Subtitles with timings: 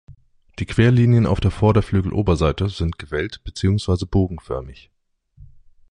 [0.57, 4.89] Die Querlinien auf der Vorderflügeloberseite sind gewellt beziehungsweise bogenförmig.